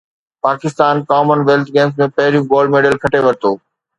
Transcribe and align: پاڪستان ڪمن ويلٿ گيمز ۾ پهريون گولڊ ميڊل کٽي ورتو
پاڪستان 0.45 0.95
ڪمن 1.11 1.43
ويلٿ 1.49 1.67
گيمز 1.75 1.99
۾ 2.03 2.09
پهريون 2.15 2.49
گولڊ 2.53 2.73
ميڊل 2.77 2.95
کٽي 3.03 3.19
ورتو 3.27 3.51